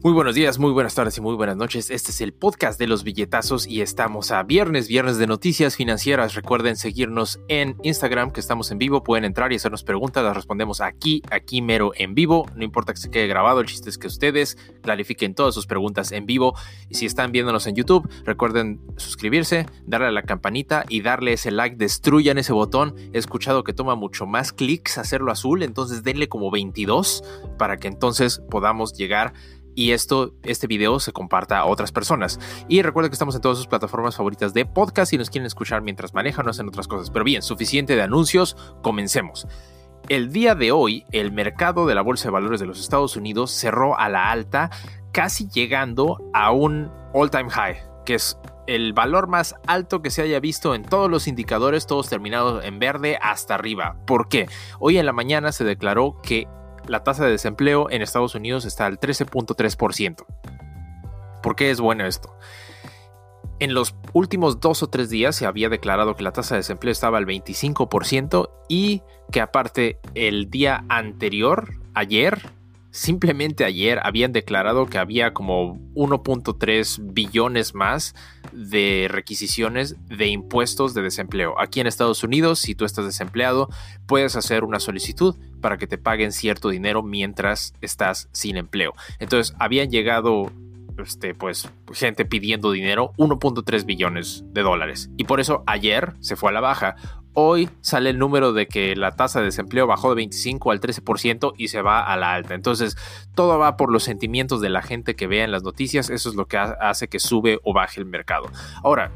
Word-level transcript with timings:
Muy 0.00 0.12
buenos 0.12 0.36
días, 0.36 0.60
muy 0.60 0.70
buenas 0.70 0.94
tardes 0.94 1.18
y 1.18 1.20
muy 1.20 1.34
buenas 1.34 1.56
noches. 1.56 1.90
Este 1.90 2.12
es 2.12 2.20
el 2.20 2.32
podcast 2.32 2.78
de 2.78 2.86
los 2.86 3.02
billetazos 3.02 3.66
y 3.66 3.80
estamos 3.80 4.30
a 4.30 4.44
viernes, 4.44 4.86
viernes 4.86 5.18
de 5.18 5.26
noticias 5.26 5.74
financieras. 5.74 6.36
Recuerden 6.36 6.76
seguirnos 6.76 7.40
en 7.48 7.76
Instagram, 7.82 8.30
que 8.30 8.38
estamos 8.38 8.70
en 8.70 8.78
vivo. 8.78 9.02
Pueden 9.02 9.24
entrar 9.24 9.52
y 9.52 9.56
hacernos 9.56 9.82
preguntas, 9.82 10.22
las 10.22 10.36
respondemos 10.36 10.80
aquí, 10.80 11.20
aquí 11.32 11.62
mero 11.62 11.90
en 11.96 12.14
vivo. 12.14 12.46
No 12.54 12.62
importa 12.62 12.92
que 12.92 13.00
se 13.00 13.10
quede 13.10 13.26
grabado, 13.26 13.58
el 13.58 13.66
chiste 13.66 13.90
es 13.90 13.98
que 13.98 14.06
ustedes 14.06 14.56
clarifiquen 14.82 15.34
todas 15.34 15.52
sus 15.52 15.66
preguntas 15.66 16.12
en 16.12 16.26
vivo. 16.26 16.54
Y 16.88 16.94
si 16.94 17.04
están 17.04 17.32
viéndonos 17.32 17.66
en 17.66 17.74
YouTube, 17.74 18.08
recuerden 18.24 18.80
suscribirse, 18.98 19.66
darle 19.84 20.06
a 20.06 20.12
la 20.12 20.22
campanita 20.22 20.84
y 20.88 21.00
darle 21.00 21.32
ese 21.32 21.50
like. 21.50 21.74
Destruyan 21.74 22.38
ese 22.38 22.52
botón. 22.52 22.94
He 23.12 23.18
escuchado 23.18 23.64
que 23.64 23.72
toma 23.72 23.96
mucho 23.96 24.26
más 24.26 24.52
clics 24.52 24.96
hacerlo 24.96 25.32
azul, 25.32 25.64
entonces 25.64 26.04
denle 26.04 26.28
como 26.28 26.52
22 26.52 27.24
para 27.58 27.78
que 27.78 27.88
entonces 27.88 28.40
podamos 28.48 28.92
llegar 28.92 29.34
y 29.78 29.92
esto, 29.92 30.34
este 30.42 30.66
video 30.66 30.98
se 30.98 31.12
comparta 31.12 31.60
a 31.60 31.64
otras 31.64 31.92
personas. 31.92 32.40
Y 32.66 32.82
recuerden 32.82 33.10
que 33.10 33.14
estamos 33.14 33.36
en 33.36 33.40
todas 33.40 33.58
sus 33.58 33.68
plataformas 33.68 34.16
favoritas 34.16 34.52
de 34.52 34.66
podcast 34.66 35.12
y 35.12 35.18
nos 35.18 35.30
quieren 35.30 35.46
escuchar 35.46 35.82
mientras 35.82 36.14
manejan 36.14 36.48
o 36.48 36.50
hacen 36.50 36.66
otras 36.66 36.88
cosas. 36.88 37.10
Pero 37.10 37.24
bien, 37.24 37.42
suficiente 37.42 37.94
de 37.94 38.02
anuncios, 38.02 38.56
comencemos. 38.82 39.46
El 40.08 40.32
día 40.32 40.56
de 40.56 40.72
hoy, 40.72 41.04
el 41.12 41.30
mercado 41.30 41.86
de 41.86 41.94
la 41.94 42.02
Bolsa 42.02 42.24
de 42.24 42.32
Valores 42.32 42.58
de 42.58 42.66
los 42.66 42.80
Estados 42.80 43.14
Unidos 43.14 43.52
cerró 43.52 43.96
a 43.96 44.08
la 44.08 44.32
alta, 44.32 44.68
casi 45.12 45.48
llegando 45.48 46.28
a 46.34 46.50
un 46.50 46.90
all-time 47.14 47.48
high, 47.48 47.80
que 48.04 48.14
es 48.14 48.36
el 48.66 48.94
valor 48.94 49.28
más 49.28 49.54
alto 49.68 50.02
que 50.02 50.10
se 50.10 50.22
haya 50.22 50.40
visto 50.40 50.74
en 50.74 50.82
todos 50.82 51.08
los 51.08 51.28
indicadores, 51.28 51.86
todos 51.86 52.08
terminados 52.08 52.64
en 52.64 52.80
verde 52.80 53.16
hasta 53.22 53.54
arriba. 53.54 53.96
¿Por 54.08 54.28
qué? 54.28 54.48
Hoy 54.80 54.98
en 54.98 55.06
la 55.06 55.12
mañana 55.12 55.52
se 55.52 55.62
declaró 55.62 56.20
que 56.20 56.48
la 56.88 57.04
tasa 57.04 57.24
de 57.24 57.30
desempleo 57.30 57.90
en 57.90 58.02
Estados 58.02 58.34
Unidos 58.34 58.64
está 58.64 58.86
al 58.86 58.98
13.3%. 58.98 60.24
¿Por 61.42 61.56
qué 61.56 61.70
es 61.70 61.80
bueno 61.80 62.06
esto? 62.06 62.36
En 63.60 63.74
los 63.74 63.96
últimos 64.12 64.60
dos 64.60 64.82
o 64.82 64.88
tres 64.88 65.10
días 65.10 65.34
se 65.34 65.46
había 65.46 65.68
declarado 65.68 66.14
que 66.14 66.22
la 66.22 66.32
tasa 66.32 66.54
de 66.54 66.60
desempleo 66.60 66.92
estaba 66.92 67.18
al 67.18 67.26
25% 67.26 68.50
y 68.68 69.02
que 69.32 69.40
aparte 69.40 69.98
el 70.14 70.48
día 70.50 70.84
anterior, 70.88 71.74
ayer, 71.94 72.50
simplemente 72.90 73.64
ayer 73.64 74.00
habían 74.02 74.32
declarado 74.32 74.86
que 74.86 74.98
había 74.98 75.32
como 75.34 75.78
1.3 75.94 77.12
billones 77.12 77.74
más 77.74 78.14
de 78.52 79.06
requisiciones 79.10 79.96
de 80.06 80.28
impuestos 80.28 80.94
de 80.94 81.02
desempleo. 81.02 81.60
Aquí 81.60 81.80
en 81.80 81.86
Estados 81.86 82.24
Unidos, 82.24 82.58
si 82.58 82.74
tú 82.74 82.84
estás 82.84 83.04
desempleado, 83.04 83.68
puedes 84.06 84.36
hacer 84.36 84.64
una 84.64 84.80
solicitud 84.80 85.36
para 85.60 85.76
que 85.76 85.86
te 85.86 85.98
paguen 85.98 86.32
cierto 86.32 86.70
dinero 86.70 87.02
mientras 87.02 87.74
estás 87.80 88.28
sin 88.32 88.56
empleo. 88.56 88.94
Entonces, 89.18 89.54
habían 89.58 89.90
llegado 89.90 90.50
este, 91.02 91.34
pues, 91.34 91.68
gente 91.92 92.24
pidiendo 92.24 92.72
dinero, 92.72 93.12
1.3 93.16 93.84
billones 93.84 94.44
de 94.52 94.62
dólares. 94.62 95.10
Y 95.16 95.24
por 95.24 95.40
eso 95.40 95.62
ayer 95.66 96.14
se 96.20 96.36
fue 96.36 96.50
a 96.50 96.52
la 96.52 96.60
baja. 96.60 96.96
Hoy 97.40 97.70
sale 97.82 98.10
el 98.10 98.18
número 98.18 98.52
de 98.52 98.66
que 98.66 98.96
la 98.96 99.14
tasa 99.14 99.38
de 99.38 99.44
desempleo 99.44 99.86
bajó 99.86 100.08
de 100.08 100.16
25 100.16 100.72
al 100.72 100.80
13% 100.80 101.52
y 101.56 101.68
se 101.68 101.82
va 101.82 102.00
a 102.00 102.16
la 102.16 102.34
alta. 102.34 102.54
Entonces, 102.54 102.96
todo 103.36 103.56
va 103.60 103.76
por 103.76 103.92
los 103.92 104.02
sentimientos 104.02 104.60
de 104.60 104.70
la 104.70 104.82
gente 104.82 105.14
que 105.14 105.28
vea 105.28 105.44
en 105.44 105.52
las 105.52 105.62
noticias. 105.62 106.10
Eso 106.10 106.30
es 106.30 106.34
lo 106.34 106.46
que 106.46 106.56
hace 106.56 107.06
que 107.06 107.20
sube 107.20 107.60
o 107.62 107.72
baje 107.72 108.00
el 108.00 108.06
mercado. 108.06 108.50
Ahora, 108.82 109.12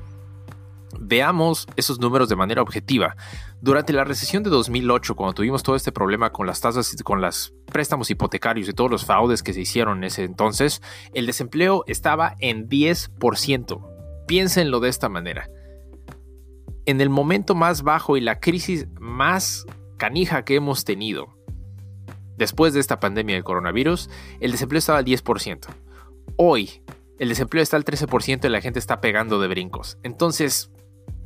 veamos 1.01 1.67
esos 1.75 1.99
números 1.99 2.29
de 2.29 2.37
manera 2.37 2.63
objetiva. 2.63 3.17
Durante 3.61 3.93
la 3.93 4.05
recesión 4.05 4.45
de 4.45 4.51
2008, 4.51 5.17
cuando 5.17 5.35
tuvimos 5.35 5.65
todo 5.65 5.75
este 5.75 5.91
problema 5.91 6.31
con 6.31 6.47
las 6.47 6.61
tasas, 6.61 6.95
con 7.03 7.21
los 7.21 7.53
préstamos 7.67 8.09
hipotecarios 8.09 8.69
y 8.69 8.73
todos 8.73 8.89
los 8.89 9.05
fraudes 9.05 9.43
que 9.43 9.53
se 9.53 9.63
hicieron 9.63 9.99
en 9.99 10.05
ese 10.05 10.23
entonces, 10.23 10.81
el 11.13 11.27
desempleo 11.27 11.83
estaba 11.89 12.37
en 12.39 12.69
10%. 12.69 14.25
Piénsenlo 14.29 14.79
de 14.79 14.91
esta 14.91 15.09
manera 15.09 15.49
en 16.87 17.01
el 17.01 17.11
momento 17.11 17.55
más 17.55 17.83
bajo 17.83 18.17
y 18.17 18.21
la 18.21 18.41
crisis 18.41 18.87
más 18.99 19.67
canija 19.99 20.45
que 20.45 20.57
hemos 20.57 20.85
tenido 20.85 21.43
después 22.37 22.75
de 22.75 22.81
esta 22.81 23.01
pandemia 23.01 23.37
del 23.37 23.45
coronavirus, 23.45 24.11
el 24.41 24.53
desempleo 24.53 24.79
estaba 24.79 24.99
al 24.99 25.05
10%. 25.05 25.67
Hoy, 26.37 26.83
el 27.19 27.29
desempleo 27.29 27.63
está 27.63 27.77
al 27.77 27.85
13% 27.85 28.45
y 28.45 28.49
la 28.49 28.61
gente 28.61 28.79
está 28.79 29.01
pegando 29.01 29.41
de 29.41 29.49
brincos. 29.49 29.99
Entonces, 30.03 30.71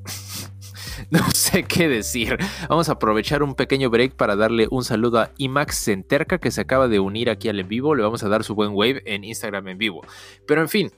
no 1.11 1.31
sé 1.31 1.63
qué 1.65 1.89
decir. 1.89 2.37
Vamos 2.69 2.89
a 2.89 2.93
aprovechar 2.93 3.43
un 3.43 3.55
pequeño 3.55 3.89
break 3.91 4.15
para 4.15 4.37
darle 4.37 4.69
un 4.71 4.85
saludo 4.85 5.21
a 5.21 5.31
IMAX 5.39 5.77
Centerca 5.85 6.39
que 6.39 6.51
se 6.51 6.61
acaba 6.61 6.89
de 6.89 7.01
unir 7.01 7.31
aquí 7.31 7.49
al 7.49 7.61
en 7.61 7.69
vivo. 7.69 7.95
Le 7.95 8.03
vamos 8.03 8.23
a 8.23 8.29
dar 8.29 8.45
su 8.45 8.55
buen 8.55 8.73
wave 8.73 9.03
en 9.07 9.25
Instagram 9.25 9.69
en 9.69 9.79
vivo. 9.79 10.03
Pero 10.47 10.61
en 10.61 10.69
fin, 10.69 10.93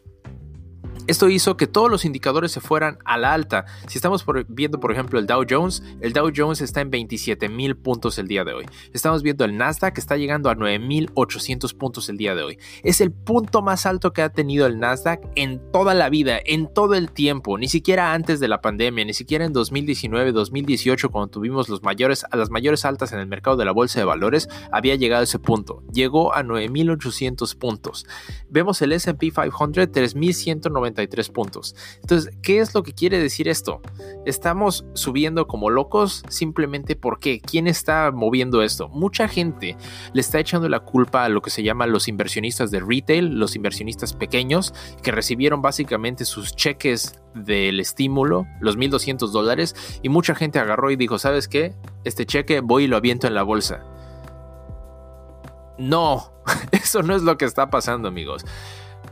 esto 1.09 1.31
hizo 1.31 1.57
que 1.57 1.67
todos 1.67 1.91
los 1.91 2.05
indicadores 2.05 2.53
se 2.53 2.61
fueran 2.61 2.99
a 3.07 3.17
la 3.17 3.33
alta. 3.33 3.65
Si 3.87 3.97
estamos 3.97 4.27
viendo, 4.47 4.79
por 4.79 4.93
ejemplo, 4.93 5.19
el 5.19 5.27
Dow 5.27 5.43
Jones, 5.49 5.83
el 6.03 6.13
Dow 6.13 6.31
Jones 6.37 6.61
está 6.61 6.83
en 6.83 6.91
27 6.91 7.49
mil 7.49 7.77
puntos 7.77 8.19
el 8.19 8.29
día 8.29 8.45
de 8.45 8.53
hoy. 8.53 8.67
Estamos 8.93 9.23
viendo 9.23 9.47
el 9.47 9.57
Nasdaq 9.57 9.95
que 9.95 10.01
está 10.01 10.19
llegando 10.19 10.51
a 10.51 10.55
9.800 10.55 11.75
puntos 11.79 12.11
el 12.11 12.19
día 12.19 12.35
de 12.35 12.43
hoy. 12.43 12.59
Es 12.83 13.01
el 13.01 13.11
punto 13.11 13.63
más 13.63 13.87
alto 13.87 14.13
que 14.13 14.21
ha 14.21 14.29
tenido 14.29 14.67
el 14.67 14.79
Nasdaq 14.81 15.23
en 15.35 15.63
toda 15.73 15.95
la 15.95 16.11
vida, 16.11 16.39
en 16.45 16.73
todo 16.73 16.95
el 16.95 17.11
tiempo, 17.11 17.57
ni 17.57 17.69
siquiera 17.69 18.13
antes 18.13 18.39
de 18.39 18.49
la 18.49 18.61
pandemia, 18.61 19.07
ni 19.07 19.15
siquiera 19.15 19.47
en 19.47 19.55
2019, 19.55 20.33
2018, 20.33 21.09
cuando 21.09 21.31
tuvimos 21.31 21.71
las 21.71 21.83
mayores 21.83 22.85
altas 22.85 23.13
en 23.13 23.21
el 23.21 23.27
mercado 23.27 23.57
de 23.57 23.65
la 23.65 23.73
bolsa 23.73 23.99
de 23.99 24.05
valores, 24.05 24.51
había 24.71 24.95
llegado 24.97 25.23
a 25.23 25.25
ese 25.25 25.39
punto. 25.39 25.83
Llegó 25.91 26.35
a 26.35 26.43
9.800 26.43 27.57
puntos. 27.57 28.07
Vemos 28.51 28.83
el 28.83 28.93
SP 28.93 29.33
500, 29.33 29.89
3.190 29.89 30.98
puntos. 31.29 31.75
Entonces, 32.01 32.35
¿qué 32.43 32.61
es 32.61 32.75
lo 32.75 32.83
que 32.83 32.93
quiere 32.93 33.19
decir 33.19 33.49
esto? 33.49 33.81
Estamos 34.27 34.85
subiendo 34.95 35.47
como 35.47 35.71
locos 35.71 36.23
simplemente 36.29 36.97
porque 36.97 37.41
¿quién 37.41 37.67
está 37.67 38.11
moviendo 38.11 38.63
esto? 38.63 38.89
Mucha 38.89 39.29
gente 39.29 39.77
le 40.13 40.21
está 40.21 40.41
echando 40.41 40.69
la 40.69 40.81
culpa 40.81 41.25
a 41.25 41.29
lo 41.29 41.43
que 41.43 41.51
se 41.51 41.63
llama 41.63 41.87
los 41.87 42.09
inversionistas 42.09 42.71
de 42.71 42.81
retail, 42.81 43.39
los 43.39 43.57
inversionistas 43.57 44.13
pequeños 44.15 44.75
que 45.03 45.13
recibieron 45.13 45.63
básicamente 45.63 46.25
sus 46.25 46.55
cheques 46.55 47.21
del 47.35 47.81
estímulo, 47.81 48.47
los 48.61 48.77
1.200 48.77 49.31
dólares, 49.31 49.77
y 50.03 50.09
mucha 50.09 50.35
gente 50.35 50.59
agarró 50.59 50.91
y 50.91 50.97
dijo, 50.97 51.19
¿sabes 51.19 51.49
qué? 51.49 51.75
Este 52.05 52.27
cheque 52.27 52.61
voy 52.61 52.85
y 52.85 52.87
lo 52.87 52.97
aviento 52.97 53.27
en 53.27 53.35
la 53.35 53.43
bolsa. 53.43 53.85
No, 55.79 56.33
eso 56.73 57.03
no 57.03 57.15
es 57.15 57.23
lo 57.23 57.39
que 57.39 57.45
está 57.45 57.71
pasando 57.71 58.09
amigos 58.09 58.45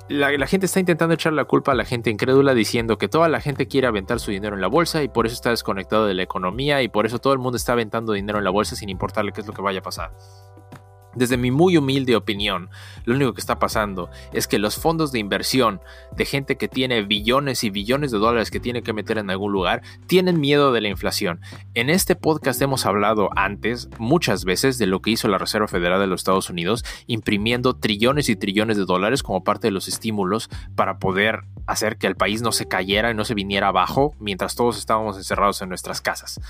la, 0.08 0.46
gente 0.46 0.66
está 0.66 0.80
intentando 0.80 1.14
echar 1.14 1.32
la 1.32 1.44
culpa 1.44 1.72
a 1.72 1.74
la 1.74 1.84
gente 1.84 2.10
incrédula 2.10 2.54
diciendo 2.54 2.98
que 2.98 3.08
toda 3.08 3.28
la 3.28 3.40
gente 3.40 3.66
quiere 3.66 3.86
aventar 3.86 4.20
su 4.20 4.30
dinero 4.30 4.54
en 4.54 4.60
la 4.60 4.68
bolsa 4.68 5.02
y 5.02 5.08
por 5.08 5.26
eso 5.26 5.34
está 5.34 5.50
desconectado 5.50 6.06
de 6.06 6.14
la 6.14 6.22
economía 6.22 6.82
y 6.82 6.88
por 6.88 7.06
eso 7.06 7.18
todo 7.18 7.32
el 7.32 7.38
mundo 7.38 7.56
está 7.56 7.72
aventando 7.72 8.12
dinero 8.12 8.38
en 8.38 8.44
la 8.44 8.50
bolsa 8.50 8.76
sin 8.76 8.88
importarle 8.88 9.32
qué 9.32 9.40
es 9.40 9.46
lo 9.46 9.52
que 9.52 9.62
vaya 9.62 9.80
a 9.80 9.82
pasar. 9.82 10.12
Desde 11.16 11.38
mi 11.38 11.50
muy 11.50 11.76
humilde 11.78 12.14
opinión, 12.14 12.68
lo 13.04 13.14
único 13.14 13.32
que 13.32 13.40
está 13.40 13.58
pasando 13.58 14.10
es 14.32 14.46
que 14.46 14.58
los 14.58 14.76
fondos 14.76 15.12
de 15.12 15.18
inversión 15.18 15.80
de 16.14 16.26
gente 16.26 16.56
que 16.56 16.68
tiene 16.68 17.02
billones 17.02 17.64
y 17.64 17.70
billones 17.70 18.10
de 18.10 18.18
dólares 18.18 18.50
que 18.50 18.60
tiene 18.60 18.82
que 18.82 18.92
meter 18.92 19.16
en 19.16 19.30
algún 19.30 19.50
lugar 19.50 19.82
tienen 20.06 20.40
miedo 20.40 20.72
de 20.72 20.82
la 20.82 20.88
inflación. 20.88 21.40
En 21.74 21.88
este 21.88 22.16
podcast 22.16 22.60
hemos 22.60 22.84
hablado 22.84 23.30
antes 23.34 23.88
muchas 23.98 24.44
veces 24.44 24.76
de 24.76 24.86
lo 24.86 25.00
que 25.00 25.10
hizo 25.10 25.26
la 25.26 25.38
Reserva 25.38 25.68
Federal 25.68 26.00
de 26.00 26.06
los 26.06 26.20
Estados 26.20 26.50
Unidos 26.50 26.84
imprimiendo 27.06 27.74
trillones 27.74 28.28
y 28.28 28.36
trillones 28.36 28.76
de 28.76 28.84
dólares 28.84 29.22
como 29.22 29.42
parte 29.42 29.68
de 29.68 29.72
los 29.72 29.88
estímulos 29.88 30.50
para 30.74 30.98
poder 30.98 31.44
hacer 31.66 31.96
que 31.96 32.06
el 32.06 32.16
país 32.16 32.42
no 32.42 32.52
se 32.52 32.68
cayera 32.68 33.10
y 33.10 33.14
no 33.14 33.24
se 33.24 33.34
viniera 33.34 33.68
abajo 33.68 34.14
mientras 34.20 34.54
todos 34.54 34.76
estábamos 34.76 35.16
encerrados 35.16 35.62
en 35.62 35.70
nuestras 35.70 36.00
casas. 36.02 36.40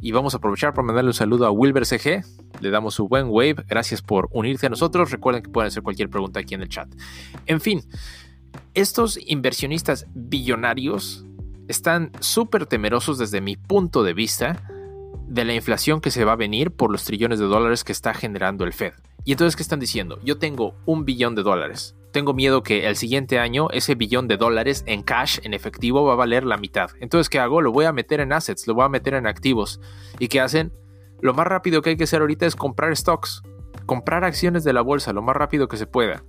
Y 0.00 0.12
vamos 0.12 0.34
a 0.34 0.36
aprovechar 0.36 0.74
para 0.74 0.86
mandarle 0.86 1.10
un 1.10 1.14
saludo 1.14 1.46
a 1.46 1.50
Wilber 1.50 1.84
CG. 1.84 2.24
Le 2.60 2.70
damos 2.70 2.94
su 2.94 3.08
buen 3.08 3.26
wave. 3.28 3.56
Gracias 3.68 4.00
por 4.00 4.28
unirse 4.32 4.66
a 4.66 4.70
nosotros. 4.70 5.10
Recuerden 5.10 5.42
que 5.42 5.50
pueden 5.50 5.68
hacer 5.68 5.82
cualquier 5.82 6.08
pregunta 6.08 6.40
aquí 6.40 6.54
en 6.54 6.62
el 6.62 6.68
chat. 6.68 6.88
En 7.46 7.60
fin, 7.60 7.82
estos 8.74 9.18
inversionistas 9.26 10.06
billonarios 10.14 11.24
están 11.66 12.12
súper 12.20 12.66
temerosos 12.66 13.18
desde 13.18 13.40
mi 13.40 13.56
punto 13.56 14.04
de 14.04 14.14
vista 14.14 14.62
de 15.26 15.44
la 15.44 15.54
inflación 15.54 16.00
que 16.00 16.10
se 16.10 16.24
va 16.24 16.32
a 16.32 16.36
venir 16.36 16.70
por 16.70 16.90
los 16.90 17.04
trillones 17.04 17.38
de 17.38 17.46
dólares 17.46 17.84
que 17.84 17.92
está 17.92 18.14
generando 18.14 18.64
el 18.64 18.72
Fed. 18.72 18.94
Y 19.24 19.32
entonces, 19.32 19.56
¿qué 19.56 19.62
están 19.62 19.80
diciendo? 19.80 20.20
Yo 20.24 20.38
tengo 20.38 20.74
un 20.86 21.04
billón 21.04 21.34
de 21.34 21.42
dólares 21.42 21.97
tengo 22.12 22.34
miedo 22.34 22.62
que 22.62 22.86
el 22.86 22.96
siguiente 22.96 23.38
año 23.38 23.68
ese 23.70 23.94
billón 23.94 24.28
de 24.28 24.36
dólares 24.36 24.82
en 24.86 25.02
cash, 25.02 25.38
en 25.42 25.54
efectivo, 25.54 26.04
va 26.04 26.14
a 26.14 26.16
valer 26.16 26.44
la 26.44 26.56
mitad. 26.56 26.90
Entonces, 27.00 27.28
¿qué 27.28 27.38
hago? 27.38 27.60
Lo 27.60 27.72
voy 27.72 27.84
a 27.84 27.92
meter 27.92 28.20
en 28.20 28.32
assets, 28.32 28.66
lo 28.66 28.74
voy 28.74 28.84
a 28.84 28.88
meter 28.88 29.14
en 29.14 29.26
activos. 29.26 29.80
¿Y 30.18 30.28
qué 30.28 30.40
hacen? 30.40 30.72
Lo 31.20 31.34
más 31.34 31.46
rápido 31.46 31.82
que 31.82 31.90
hay 31.90 31.96
que 31.96 32.04
hacer 32.04 32.20
ahorita 32.20 32.46
es 32.46 32.56
comprar 32.56 32.96
stocks, 32.96 33.42
comprar 33.86 34.24
acciones 34.24 34.64
de 34.64 34.72
la 34.72 34.82
bolsa 34.82 35.12
lo 35.12 35.22
más 35.22 35.36
rápido 35.36 35.68
que 35.68 35.76
se 35.76 35.86
pueda. 35.86 36.24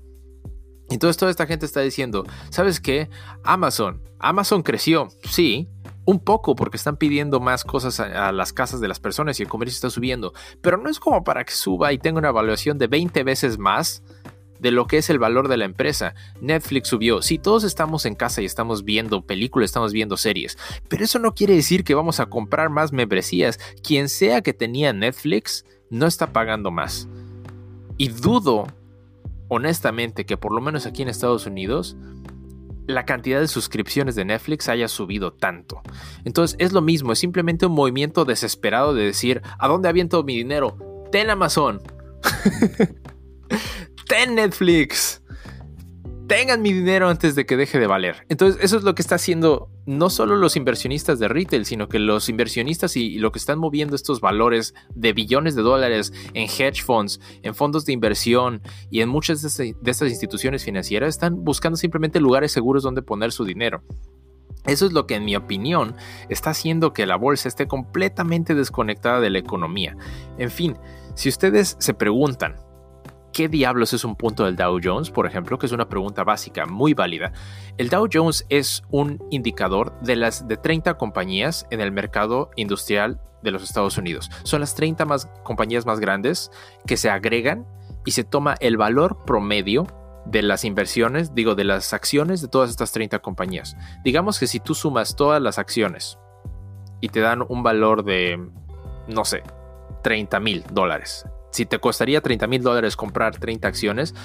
Entonces 0.90 1.18
toda 1.18 1.30
esta 1.30 1.46
gente 1.46 1.66
está 1.66 1.82
diciendo, 1.82 2.25
¿sabes 2.50 2.80
qué? 2.80 3.10
Amazon, 3.44 4.02
Amazon 4.18 4.64
creció, 4.64 5.10
sí, 5.24 5.70
un 6.06 6.20
poco 6.20 6.56
porque 6.56 6.78
están 6.78 6.98
pidiendo 6.98 7.40
más 7.40 7.64
cosas 7.64 8.00
a, 8.00 8.32
las 8.32 8.54
casas 8.54 8.82
de 8.82 8.88
las 8.88 9.00
personas 9.00 9.40
y 9.40 9.44
el 9.44 9.50
comercio 9.50 9.75
está 9.75 9.92
subiendo, 9.92 10.34
pero 10.62 10.78
no 10.78 10.90
es 10.90 11.00
como 11.00 11.24
para 11.24 11.44
que 11.44 11.54
suba 11.54 11.94
y 11.94 12.00
tenga 12.00 12.18
una 12.18 12.30
evaluación 12.30 12.80
de 12.80 12.88
20 12.88 13.24
veces 13.24 13.60
más 13.60 14.02
de 14.60 14.72
lo 14.72 14.88
que 14.88 14.98
es 14.98 15.10
el 15.10 15.20
valor 15.20 15.48
de 15.48 15.58
la 15.58 15.66
empresa. 15.66 16.16
Netflix 16.42 16.90
subió. 16.90 17.22
Si 17.22 17.38
todos 17.38 17.64
estamos 17.64 18.06
en 18.06 18.16
casa 18.16 18.42
y 18.42 18.46
estamos 18.46 18.84
viendo 18.84 19.26
películas, 19.26 19.70
estamos 19.70 19.94
viendo 19.94 20.18
series, 20.18 20.58
pero 20.88 21.04
eso 21.04 21.20
no 21.20 21.34
quiere 21.34 21.56
decir 21.56 21.84
que 21.84 21.96
vamos 21.96 22.20
a 22.20 22.28
comprar 22.28 22.70
más 22.70 22.92
membresías. 22.92 23.60
Quien 23.84 24.10
sea 24.10 24.42
que 24.42 24.54
tenía 24.54 24.94
Netflix 24.94 25.66
no 25.90 26.06
está 26.06 26.34
pagando 26.34 26.72
más. 26.72 27.08
Y 27.98 28.10
dudo, 28.10 28.68
honestamente, 29.48 30.26
que 30.26 30.38
por 30.38 30.54
lo 30.54 30.62
menos 30.62 30.86
aquí 30.86 31.02
en 31.02 31.10
Estados 31.10 31.46
Unidos, 31.46 31.98
la 32.88 33.06
cantidad 33.06 33.40
de 33.40 33.48
suscripciones 33.48 34.16
de 34.16 34.26
Netflix 34.26 34.68
haya 34.68 34.88
subido 34.88 35.32
tanto. 35.32 35.82
Entonces 36.26 36.58
es 36.60 36.74
lo 36.74 36.82
mismo, 36.82 37.12
es 37.14 37.20
simplemente 37.20 37.66
un 37.66 37.74
movimiento 37.74 38.26
desesperado 38.26 38.94
de 38.94 39.04
decir, 39.06 39.42
¿a 39.60 39.68
dónde 39.68 39.90
aviento 39.90 40.24
mi 40.24 40.36
dinero? 40.36 40.78
Ten 41.12 41.30
Amazon. 41.30 41.82
Ten 44.10 44.34
Netflix. 44.34 45.22
Tengan 46.28 46.64
mi 46.64 46.74
dinero 46.74 47.10
antes 47.10 47.36
de 47.36 47.46
que 47.46 47.56
deje 47.56 47.78
de 47.78 47.86
valer. 47.86 48.26
Entonces, 48.28 48.60
eso 48.64 48.78
es 48.78 48.84
lo 48.84 48.96
que 48.96 49.04
está 49.04 49.16
haciendo 49.16 49.70
no 49.86 50.10
solo 50.10 50.36
los 50.36 50.56
inversionistas 50.56 51.20
de 51.20 51.28
retail, 51.28 51.64
sino 51.64 51.88
que 51.88 52.00
los 52.00 52.28
inversionistas 52.28 52.98
y, 52.98 53.20
lo 53.20 53.32
que 53.32 53.38
están 53.38 53.60
moviendo 53.60 53.96
estos 53.96 54.20
valores 54.20 54.74
de 54.96 55.14
billones 55.14 55.54
de 55.54 55.62
dólares 55.62 56.12
en 56.34 56.50
hedge 56.50 56.82
funds, 56.84 57.22
en 57.44 57.54
fondos 57.54 57.86
de 57.86 57.94
inversión 57.94 58.64
y 58.90 59.02
en 59.02 59.10
muchas 59.10 59.44
de, 59.44 59.76
de 59.80 59.92
estas 59.92 60.10
instituciones 60.10 60.64
financieras 60.64 61.10
están 61.10 61.44
buscando 61.44 61.78
simplemente 61.78 62.20
lugares 62.20 62.52
seguros 62.52 62.82
donde 62.82 63.04
poner 63.04 63.32
su 63.32 63.46
dinero. 63.46 63.84
Eso 64.66 64.88
es 64.88 64.92
lo 64.92 65.06
que 65.06 65.16
en 65.16 65.26
mi 65.26 65.36
opinión 65.36 65.96
está 66.30 66.50
haciendo 66.50 66.94
que 66.94 67.06
la 67.06 67.16
bolsa 67.16 67.48
esté 67.48 67.68
completamente 67.68 68.56
desconectada 68.56 69.20
de 69.20 69.30
la 69.30 69.38
economía. 69.38 69.96
En 70.40 70.50
fin, 70.50 70.78
si 71.14 71.30
ustedes 71.30 71.78
se 71.80 71.94
preguntan, 71.94 72.56
¿qué 73.39 73.47
diablos 73.47 73.94
es 73.94 74.03
un 74.03 74.18
punto 74.18 74.44
del 74.44 74.57
Dow 74.57 74.81
Jones? 74.83 75.12
Por 75.12 75.25
ejemplo, 75.25 75.57
que 75.57 75.65
es 75.65 75.71
una 75.71 75.88
pregunta 75.88 76.25
básica 76.25 76.65
muy 76.65 76.94
válida. 76.94 77.31
El 77.77 77.88
Dow 77.88 78.09
Jones 78.12 78.45
es 78.50 78.83
un 78.91 79.24
indicador 79.31 79.97
de 80.01 80.18
las 80.18 80.45
de 80.45 80.57
30 80.57 80.97
compañías 80.97 81.65
en 81.71 81.80
el 81.80 81.94
mercado 81.94 82.50
industrial 82.57 83.21
de 83.41 83.51
los 83.51 83.63
Estados 83.63 83.97
Unidos. 83.97 84.30
Son 84.44 84.59
las 84.59 84.75
30 84.75 85.06
más, 85.06 85.27
compañías 85.45 85.86
más 85.86 86.01
grandes 86.01 86.51
que 86.86 86.97
se 86.97 87.09
agregan 87.09 87.65
y 88.06 88.12
se 88.12 88.25
toma 88.25 88.56
el 88.59 88.75
valor 88.75 89.24
promedio 89.25 89.88
de 90.25 90.41
las 90.41 90.65
inversiones, 90.65 91.33
digo, 91.33 91.56
de 91.56 91.63
las 91.63 91.94
acciones 91.94 92.41
de 92.41 92.50
todas 92.50 92.69
estas 92.69 92.91
30 92.91 93.19
compañías. 93.19 93.77
Digamos 94.03 94.38
que 94.38 94.47
si 94.47 94.59
tú 94.59 94.75
sumas 94.75 95.15
todas 95.15 95.41
las 95.41 95.59
acciones 95.59 96.19
y 97.00 97.07
te 97.07 97.21
dan 97.21 97.45
un 97.47 97.63
valor 97.63 98.03
de, 98.03 98.38
no 99.07 99.24
sé, 99.24 99.44
30 100.03 100.41
mil 100.41 100.65
dólares. 100.74 101.25
Si 101.51 101.66
te 101.66 101.80
costaría 101.80 102.22
30 102.22 102.48
mil 102.48 102.62
dólares 102.62 102.96
comprar 102.96 103.38
30 103.38 103.68
acciones 103.68 104.16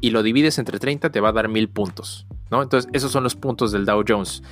y 0.00 0.10
lo 0.10 0.22
divides 0.22 0.58
entre 0.58 0.78
30, 0.78 1.10
te 1.10 1.20
va 1.20 1.30
a 1.30 1.32
dar 1.32 1.48
mil 1.48 1.68
puntos. 1.68 2.26
¿no? 2.50 2.62
Entonces, 2.62 2.90
esos 2.92 3.12
son 3.12 3.24
los 3.24 3.36
puntos 3.36 3.72
del 3.72 3.84
Dow 3.84 4.04
Jones. 4.06 4.42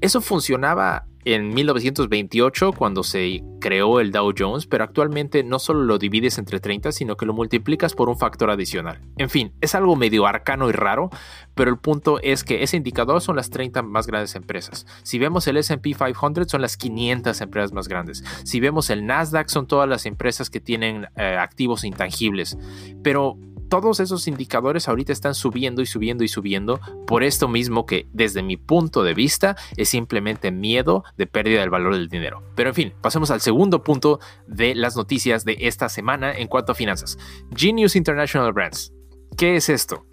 Eso 0.00 0.20
funcionaba 0.20 1.06
en 1.26 1.52
1928 1.52 2.72
cuando 2.72 3.02
se 3.02 3.42
creó 3.60 3.98
el 3.98 4.12
Dow 4.12 4.32
Jones, 4.36 4.66
pero 4.66 4.84
actualmente 4.84 5.42
no 5.42 5.58
solo 5.58 5.82
lo 5.82 5.98
divides 5.98 6.38
entre 6.38 6.60
30, 6.60 6.92
sino 6.92 7.16
que 7.16 7.26
lo 7.26 7.34
multiplicas 7.34 7.94
por 7.94 8.08
un 8.08 8.16
factor 8.16 8.48
adicional. 8.48 9.00
En 9.18 9.28
fin, 9.28 9.52
es 9.60 9.74
algo 9.74 9.96
medio 9.96 10.26
arcano 10.26 10.68
y 10.68 10.72
raro, 10.72 11.10
pero 11.56 11.72
el 11.72 11.78
punto 11.78 12.20
es 12.22 12.44
que 12.44 12.62
ese 12.62 12.76
indicador 12.76 13.20
son 13.20 13.34
las 13.34 13.50
30 13.50 13.82
más 13.82 14.06
grandes 14.06 14.36
empresas. 14.36 14.86
Si 15.02 15.18
vemos 15.18 15.48
el 15.48 15.56
SP 15.58 15.98
500 15.98 16.46
son 16.48 16.62
las 16.62 16.76
500 16.76 17.40
empresas 17.40 17.72
más 17.72 17.88
grandes. 17.88 18.22
Si 18.44 18.60
vemos 18.60 18.88
el 18.90 19.04
Nasdaq 19.04 19.48
son 19.48 19.66
todas 19.66 19.88
las 19.88 20.06
empresas 20.06 20.48
que 20.48 20.60
tienen 20.60 21.08
eh, 21.16 21.36
activos 21.40 21.82
intangibles. 21.82 22.56
Pero 23.02 23.36
todos 23.68 24.00
esos 24.00 24.28
indicadores 24.28 24.88
ahorita 24.88 25.12
están 25.12 25.34
subiendo 25.34 25.82
y 25.82 25.86
subiendo 25.86 26.24
y 26.24 26.28
subiendo 26.28 26.80
por 27.06 27.22
esto 27.22 27.48
mismo 27.48 27.86
que 27.86 28.08
desde 28.12 28.42
mi 28.42 28.56
punto 28.56 29.02
de 29.02 29.14
vista 29.14 29.56
es 29.76 29.88
simplemente 29.88 30.50
miedo 30.50 31.04
de 31.16 31.26
pérdida 31.26 31.60
del 31.60 31.70
valor 31.70 31.94
del 31.94 32.08
dinero. 32.08 32.42
Pero 32.54 32.70
en 32.70 32.74
fin, 32.74 32.94
pasemos 33.00 33.30
al 33.30 33.40
segundo 33.40 33.82
punto 33.82 34.20
de 34.46 34.74
las 34.74 34.96
noticias 34.96 35.44
de 35.44 35.56
esta 35.60 35.88
semana 35.88 36.32
en 36.32 36.48
cuanto 36.48 36.72
a 36.72 36.74
finanzas. 36.74 37.18
Genius 37.54 37.96
International 37.96 38.52
Brands. 38.52 38.92
¿Qué 39.36 39.56
es 39.56 39.68
esto? 39.68 40.06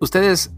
Ustedes 0.00 0.52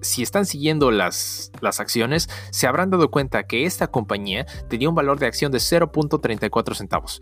si 0.00 0.22
están 0.22 0.46
siguiendo 0.46 0.92
las, 0.92 1.50
las, 1.60 1.80
acciones, 1.80 2.28
se 2.52 2.68
habrán 2.68 2.90
dado 2.90 3.10
cuenta 3.10 3.48
que 3.48 3.64
esta 3.64 3.88
compañía 3.88 4.46
tenía 4.68 4.88
un 4.88 4.94
valor 4.94 5.18
de 5.18 5.26
acción 5.26 5.50
de 5.50 5.58
0.34 5.58 6.74
centavos. 6.76 7.20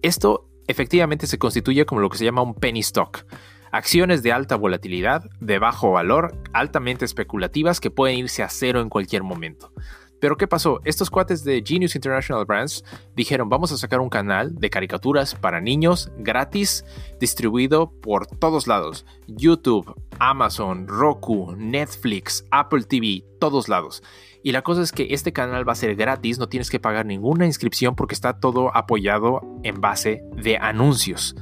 Esto 0.00 0.48
efectivamente 0.66 1.26
se 1.26 1.38
constituye 1.38 1.84
como 1.84 2.00
lo 2.00 2.08
que 2.08 2.16
se 2.16 2.24
llama 2.24 2.42
un 2.42 2.54
penny 2.54 2.80
stock 2.80 3.24
acciones 3.72 4.22
de 4.22 4.32
alta 4.32 4.56
volatilidad, 4.56 5.24
de 5.40 5.58
bajo 5.58 5.92
valor, 5.92 6.36
altamente 6.52 7.04
especulativas 7.04 7.80
que 7.80 7.90
pueden 7.90 8.18
irse 8.18 8.42
a 8.42 8.48
cero 8.48 8.80
en 8.80 8.88
cualquier 8.88 9.22
momento. 9.22 9.72
Pero 10.20 10.36
¿qué 10.36 10.46
pasó? 10.48 10.80
Estos 10.84 11.10
cuates 11.10 11.44
de 11.44 11.62
Genius 11.64 11.94
International 11.94 12.46
Brands 12.46 12.84
dijeron 13.14 13.48
vamos 13.48 13.70
a 13.72 13.76
sacar 13.76 14.00
un 14.00 14.08
canal 14.08 14.54
de 14.54 14.70
caricaturas 14.70 15.34
para 15.34 15.60
niños 15.60 16.10
gratis 16.18 16.84
distribuido 17.20 17.90
por 18.00 18.26
todos 18.26 18.66
lados. 18.66 19.04
YouTube, 19.26 19.94
Amazon, 20.18 20.88
Roku, 20.88 21.54
Netflix, 21.56 22.46
Apple 22.50 22.84
TV, 22.84 23.24
todos 23.38 23.68
lados. 23.68 24.02
Y 24.42 24.52
la 24.52 24.62
cosa 24.62 24.82
es 24.82 24.92
que 24.92 25.08
este 25.10 25.32
canal 25.32 25.68
va 25.68 25.72
a 25.72 25.76
ser 25.76 25.94
gratis, 25.96 26.38
no 26.38 26.48
tienes 26.48 26.70
que 26.70 26.80
pagar 26.80 27.04
ninguna 27.04 27.46
inscripción 27.46 27.94
porque 27.94 28.14
está 28.14 28.40
todo 28.40 28.74
apoyado 28.74 29.42
en 29.64 29.80
base 29.80 30.22
de 30.36 30.56
anuncios. 30.56 31.36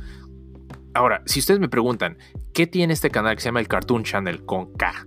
Ahora, 0.95 1.23
si 1.27 1.41
ustedes 1.41 1.59
me 1.59 1.69
preguntan, 1.69 2.19
¿qué 2.53 2.69
tiene 2.69 2.93
este 2.93 3.11
canal 3.11 3.35
que 3.35 3.43
se 3.43 3.49
llama 3.49 3.61
el 3.61 3.67
Cartoon 3.67 4.05
Channel 4.05 4.45
con 4.45 4.73
K? 4.75 5.07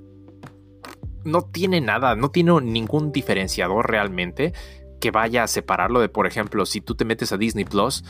No 1.24 1.44
tiene 1.44 1.80
nada, 1.80 2.16
no 2.16 2.30
tiene 2.30 2.60
ningún 2.62 3.14
diferenciador 3.14 3.90
realmente 3.90 4.54
que 5.00 5.12
vaya 5.12 5.44
a 5.44 5.48
separarlo 5.48 6.02
de, 6.02 6.10
por 6.10 6.28
ejemplo, 6.28 6.66
si 6.66 6.82
tú 6.82 6.96
te 6.96 7.06
metes 7.06 7.32
a 7.32 7.38
Disney 7.38 7.64
Plus, 7.64 8.04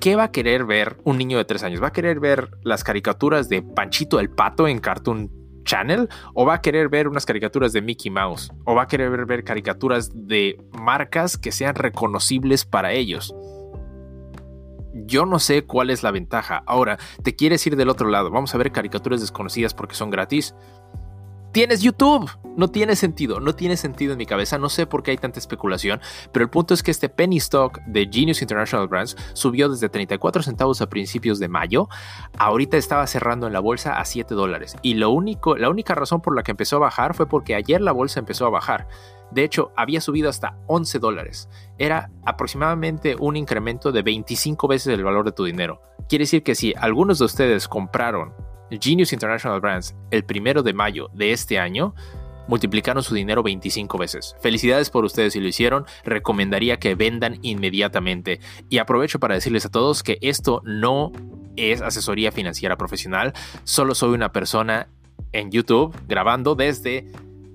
¿qué 0.00 0.16
va 0.16 0.24
a 0.24 0.32
querer 0.32 0.64
ver 0.64 0.96
un 1.04 1.18
niño 1.18 1.38
de 1.38 1.44
tres 1.44 1.62
años? 1.62 1.80
¿Va 1.80 1.88
a 1.88 1.92
querer 1.92 2.18
ver 2.18 2.50
las 2.62 2.82
caricaturas 2.82 3.48
de 3.48 3.62
Panchito 3.62 4.18
el 4.18 4.30
Pato 4.30 4.66
en 4.66 4.80
Cartoon 4.80 5.30
Channel? 5.64 6.08
¿O 6.34 6.46
va 6.46 6.54
a 6.54 6.60
querer 6.62 6.88
ver 6.88 7.06
unas 7.06 7.26
caricaturas 7.26 7.72
de 7.72 7.82
Mickey 7.82 8.10
Mouse? 8.10 8.50
¿O 8.64 8.74
va 8.74 8.82
a 8.82 8.88
querer 8.88 9.10
ver, 9.10 9.24
ver 9.24 9.44
caricaturas 9.44 10.10
de 10.12 10.60
marcas 10.72 11.36
que 11.36 11.52
sean 11.52 11.76
reconocibles 11.76 12.64
para 12.64 12.92
ellos? 12.92 13.32
Yo 15.08 15.24
no 15.24 15.38
sé 15.38 15.64
cuál 15.64 15.88
es 15.88 16.02
la 16.02 16.10
ventaja. 16.10 16.62
Ahora, 16.66 16.98
¿te 17.22 17.34
quieres 17.34 17.66
ir 17.66 17.76
del 17.76 17.88
otro 17.88 18.08
lado? 18.08 18.30
Vamos 18.30 18.54
a 18.54 18.58
ver 18.58 18.70
caricaturas 18.70 19.22
desconocidas 19.22 19.72
porque 19.72 19.94
son 19.94 20.10
gratis. 20.10 20.54
Tienes 21.52 21.80
YouTube. 21.80 22.30
No 22.58 22.68
tiene 22.68 22.96
sentido, 22.96 23.38
no 23.38 23.54
tiene 23.54 23.76
sentido 23.76 24.12
en 24.12 24.18
mi 24.18 24.26
cabeza. 24.26 24.58
No 24.58 24.68
sé 24.68 24.84
por 24.84 25.04
qué 25.04 25.12
hay 25.12 25.16
tanta 25.16 25.38
especulación, 25.38 26.00
pero 26.32 26.42
el 26.44 26.50
punto 26.50 26.74
es 26.74 26.82
que 26.82 26.90
este 26.90 27.08
penny 27.08 27.36
stock 27.36 27.78
de 27.86 28.08
Genius 28.10 28.42
International 28.42 28.88
Brands 28.88 29.16
subió 29.32 29.68
desde 29.68 29.88
34 29.88 30.42
centavos 30.42 30.82
a 30.82 30.88
principios 30.88 31.38
de 31.38 31.46
mayo. 31.46 31.88
Ahorita 32.36 32.76
estaba 32.76 33.06
cerrando 33.06 33.46
en 33.46 33.52
la 33.52 33.60
bolsa 33.60 34.00
a 34.00 34.04
7 34.04 34.34
dólares. 34.34 34.76
Y 34.82 34.94
lo 34.94 35.10
único, 35.10 35.56
la 35.56 35.70
única 35.70 35.94
razón 35.94 36.20
por 36.20 36.34
la 36.34 36.42
que 36.42 36.50
empezó 36.50 36.76
a 36.76 36.80
bajar 36.80 37.14
fue 37.14 37.28
porque 37.28 37.54
ayer 37.54 37.80
la 37.80 37.92
bolsa 37.92 38.18
empezó 38.18 38.46
a 38.46 38.50
bajar. 38.50 38.88
De 39.30 39.44
hecho, 39.44 39.72
había 39.76 40.00
subido 40.00 40.28
hasta 40.28 40.58
11 40.66 40.98
dólares. 40.98 41.48
Era 41.78 42.10
aproximadamente 42.24 43.14
un 43.20 43.36
incremento 43.36 43.92
de 43.92 44.02
25 44.02 44.66
veces 44.66 44.92
el 44.92 45.04
valor 45.04 45.24
de 45.24 45.32
tu 45.32 45.44
dinero. 45.44 45.80
Quiere 46.08 46.24
decir 46.24 46.42
que 46.42 46.56
si 46.56 46.74
algunos 46.76 47.20
de 47.20 47.26
ustedes 47.26 47.68
compraron 47.68 48.34
Genius 48.70 49.12
International 49.12 49.60
Brands 49.60 49.94
el 50.10 50.24
primero 50.24 50.62
de 50.62 50.72
mayo 50.72 51.10
de 51.14 51.32
este 51.32 51.58
año, 51.58 51.94
multiplicaron 52.48 53.02
su 53.02 53.14
dinero 53.14 53.42
25 53.42 53.98
veces. 53.98 54.34
Felicidades 54.40 54.90
por 54.90 55.04
ustedes 55.04 55.34
si 55.34 55.40
lo 55.40 55.46
hicieron, 55.46 55.84
recomendaría 56.04 56.78
que 56.78 56.94
vendan 56.94 57.38
inmediatamente. 57.42 58.40
Y 58.68 58.78
aprovecho 58.78 59.20
para 59.20 59.34
decirles 59.34 59.66
a 59.66 59.70
todos 59.70 60.02
que 60.02 60.18
esto 60.22 60.62
no 60.64 61.12
es 61.56 61.82
asesoría 61.82 62.32
financiera 62.32 62.76
profesional, 62.76 63.34
solo 63.64 63.94
soy 63.94 64.10
una 64.10 64.32
persona 64.32 64.88
en 65.32 65.50
YouTube 65.50 65.94
grabando 66.08 66.54
desde 66.54 67.06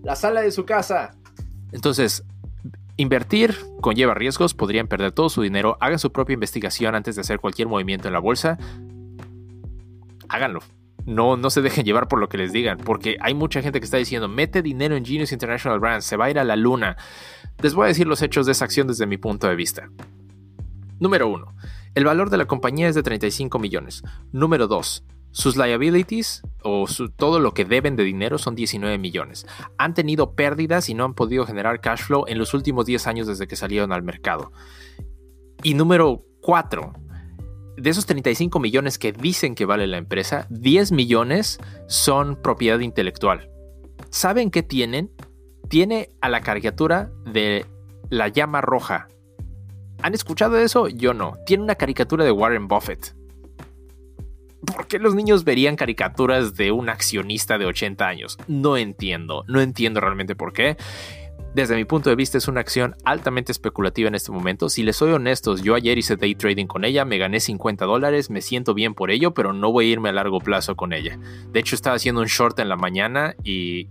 la 0.04 0.16
sala 0.16 0.42
de 0.42 0.52
su 0.52 0.66
casa. 0.66 1.16
Entonces, 1.72 2.24
invertir 2.98 3.56
conlleva 3.82 4.14
riesgos, 4.14 4.54
podrían 4.54 4.88
perder 4.88 5.12
todo 5.12 5.30
su 5.30 5.42
dinero, 5.42 5.78
hagan 5.80 6.00
su 6.00 6.12
propia 6.12 6.36
investigación 6.36 6.94
antes 6.94 7.16
de 7.16 7.22
hacer 7.22 7.40
cualquier 7.40 7.68
movimiento 7.68 8.08
en 8.08 8.14
la 8.14 8.20
bolsa. 8.20 8.58
Háganlo. 10.30 10.62
No, 11.06 11.36
no 11.36 11.50
se 11.50 11.62
dejen 11.62 11.86
llevar 11.86 12.08
por 12.08 12.20
lo 12.20 12.30
que 12.30 12.38
les 12.38 12.54
digan, 12.54 12.78
porque 12.78 13.18
hay 13.20 13.34
mucha 13.34 13.62
gente 13.62 13.80
que 13.80 13.86
está 13.86 13.98
diciendo, 13.98 14.28
mete 14.28 14.62
dinero 14.62 14.96
en 14.96 15.06
Genius 15.06 15.32
International 15.32 15.80
Brands, 15.80 16.06
se 16.06 16.16
va 16.16 16.26
a 16.26 16.30
ir 16.30 16.40
a 16.40 16.44
la 16.44 16.56
luna. 16.56 16.96
Les 17.62 17.74
voy 17.74 17.86
a 17.86 17.88
decir 17.88 18.08
los 18.08 18.22
hechos 18.22 18.46
de 18.46 18.54
esa 18.54 18.66
acción 18.66 18.88
desde 18.88 19.06
mi 19.06 19.18
punto 19.18 19.48
de 19.48 19.56
vista. 19.56 19.90
Número 21.00 21.28
1. 21.28 21.56
El 21.96 22.06
valor 22.06 22.30
de 22.30 22.38
la 22.38 22.46
compañía 22.46 22.88
es 22.88 22.96
de 22.96 23.04
35 23.04 23.60
millones. 23.60 24.04
Número 24.32 24.68
2. 24.68 25.04
Sus 25.32 25.58
liabilities 25.58 26.44
o 26.62 26.86
todo 27.16 27.40
lo 27.40 27.54
que 27.54 27.66
deben 27.66 27.96
de 27.96 28.04
dinero 28.04 28.38
son 28.38 28.56
19 28.56 28.98
millones. 29.00 29.46
Han 29.78 29.94
tenido 29.96 30.36
pérdidas 30.36 30.90
y 30.90 30.94
no 30.94 31.06
han 31.06 31.16
podido 31.16 31.46
generar 31.46 31.82
cash 31.82 32.04
flow 32.04 32.26
en 32.28 32.38
los 32.38 32.54
últimos 32.54 32.86
10 32.86 33.08
años 33.08 33.28
desde 33.28 33.48
que 33.48 33.56
salieron 33.56 33.92
al 33.92 34.04
mercado. 34.04 34.52
Y 35.64 35.74
número 35.74 36.24
4. 36.42 36.94
De 37.78 37.90
esos 37.90 38.06
35 38.06 38.60
millones 38.60 38.98
que 38.98 39.12
dicen 39.12 39.56
que 39.56 39.66
vale 39.66 39.88
la 39.88 39.98
empresa, 39.98 40.48
10 40.50 40.92
millones 40.92 41.60
son 41.88 42.36
propiedad 42.42 42.80
intelectual. 42.80 43.50
¿Saben 44.10 44.52
qué 44.52 44.64
tienen? 44.64 45.12
Tiene 45.70 46.10
a 46.22 46.30
la 46.30 46.42
caricatura 46.42 47.12
de 47.26 47.66
la 48.10 48.28
llama 48.28 48.62
roja. 48.62 49.08
¿Han 50.02 50.14
escuchado 50.14 50.58
eso? 50.60 50.88
Yo 50.88 51.14
no. 51.14 51.34
Tiene 51.46 51.64
una 51.64 51.76
caricatura 51.76 52.24
de 52.24 52.32
Warren 52.32 52.68
Buffett. 52.68 53.16
¿Por 54.66 54.88
qué 54.88 55.00
los 55.00 55.16
niños 55.16 55.44
verían 55.44 55.76
caricaturas 55.76 56.56
de 56.56 56.72
un 56.72 56.90
accionista 56.90 57.58
de 57.58 57.66
80 57.66 58.08
años? 58.08 58.38
No 58.48 58.78
entiendo, 58.78 59.44
no 59.48 59.62
entiendo 59.62 60.00
realmente 60.00 60.36
por 60.36 60.54
qué. 60.54 60.78
Desde 61.54 61.76
mi 61.76 61.86
punto 61.86 62.10
de 62.10 62.16
vista 62.16 62.40
es 62.40 62.48
una 62.48 62.62
acción 62.62 62.96
altamente 63.04 63.52
especulativa 63.52 64.08
en 64.08 64.16
este 64.16 64.32
momento. 64.32 64.70
Si 64.70 64.82
les 64.82 64.96
soy 64.96 65.12
honestos, 65.12 65.62
yo 65.62 65.76
ayer 65.76 66.00
hice 66.00 66.16
day 66.16 66.34
trading 66.34 66.66
con 66.66 66.84
ella, 66.84 67.06
me 67.06 67.20
gané 67.20 67.40
50 67.40 67.86
dólares, 67.86 68.32
me 68.32 68.42
siento 68.42 68.74
bien 68.74 68.96
por 68.96 69.12
ello, 69.12 69.36
pero 69.36 69.54
no 69.54 69.72
voy 69.72 69.86
a 69.86 69.92
irme 69.92 70.10
a 70.10 70.14
largo 70.14 70.40
plazo 70.40 70.76
con 70.76 70.94
ella. 70.94 71.20
De 71.52 71.60
hecho, 71.60 71.76
estaba 71.76 71.96
haciendo 71.96 72.22
un 72.22 72.28
short 72.28 72.58
en 72.58 72.70
la 72.70 72.76
mañana 72.76 73.36
y 73.44 73.88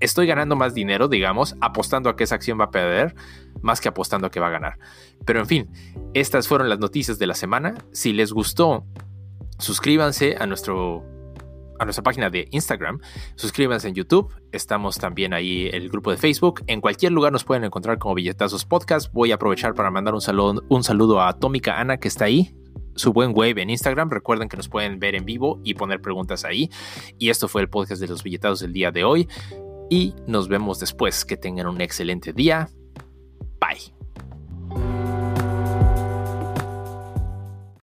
estoy 0.00 0.26
ganando 0.26 0.56
más 0.56 0.74
dinero, 0.74 1.06
digamos, 1.06 1.54
apostando 1.60 2.10
a 2.10 2.16
que 2.16 2.24
esa 2.24 2.34
acción 2.34 2.58
va 2.58 2.64
a 2.64 2.70
perder, 2.72 3.14
más 3.62 3.80
que 3.80 3.88
apostando 3.88 4.26
a 4.26 4.30
que 4.32 4.40
va 4.40 4.48
a 4.48 4.50
ganar. 4.50 4.78
Pero 5.24 5.38
en 5.38 5.46
fin, 5.46 5.70
estas 6.12 6.48
fueron 6.48 6.68
las 6.68 6.80
noticias 6.80 7.20
de 7.20 7.26
la 7.28 7.34
semana. 7.34 7.74
Si 7.92 8.12
les 8.12 8.32
gustó, 8.32 8.84
suscríbanse 9.58 10.36
a 10.40 10.46
nuestro 10.46 11.04
a 11.80 11.84
nuestra 11.84 12.04
página 12.04 12.30
de 12.30 12.46
Instagram, 12.50 13.00
suscríbanse 13.34 13.88
en 13.88 13.94
YouTube, 13.94 14.32
estamos 14.52 14.98
también 14.98 15.32
ahí 15.32 15.68
el 15.72 15.88
grupo 15.88 16.10
de 16.10 16.18
Facebook, 16.18 16.62
en 16.66 16.80
cualquier 16.80 17.12
lugar 17.12 17.32
nos 17.32 17.44
pueden 17.44 17.64
encontrar 17.64 17.98
como 17.98 18.14
Billetazos 18.14 18.64
Podcast. 18.64 19.12
Voy 19.12 19.32
a 19.32 19.36
aprovechar 19.36 19.74
para 19.74 19.90
mandar 19.90 20.14
un 20.14 20.20
saludo, 20.20 20.62
un 20.68 20.84
saludo 20.84 21.20
a 21.20 21.28
Atómica 21.28 21.80
Ana 21.80 21.96
que 21.96 22.08
está 22.08 22.26
ahí, 22.26 22.54
su 22.94 23.12
buen 23.12 23.32
web 23.32 23.58
en 23.58 23.70
Instagram. 23.70 24.10
Recuerden 24.10 24.48
que 24.48 24.56
nos 24.56 24.68
pueden 24.68 25.00
ver 25.00 25.14
en 25.14 25.24
vivo 25.24 25.60
y 25.64 25.74
poner 25.74 26.00
preguntas 26.00 26.44
ahí. 26.44 26.70
Y 27.18 27.30
esto 27.30 27.48
fue 27.48 27.62
el 27.62 27.68
podcast 27.68 28.00
de 28.00 28.08
los 28.08 28.22
billetados 28.22 28.60
del 28.60 28.72
día 28.72 28.90
de 28.90 29.04
hoy. 29.04 29.28
Y 29.88 30.14
nos 30.26 30.48
vemos 30.48 30.78
después. 30.78 31.24
Que 31.24 31.36
tengan 31.36 31.66
un 31.66 31.80
excelente 31.80 32.32
día. 32.32 32.68